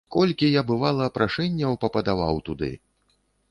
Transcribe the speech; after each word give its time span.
Колькі 0.13 0.47
я, 0.59 0.63
бывала, 0.71 1.09
прашэнняў 1.17 1.77
пападаваў 1.85 2.43
туды. 2.51 2.73